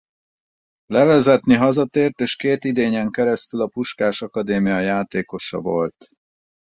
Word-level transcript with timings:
Levezetni 0.85 1.53
hazatért 1.55 2.19
és 2.21 2.35
két 2.35 2.63
idényen 2.63 3.11
keresztül 3.11 3.61
a 3.61 3.67
Puskás 3.67 4.21
Akadémia 4.21 4.79
játékosa 4.79 5.59
volt. 5.59 6.05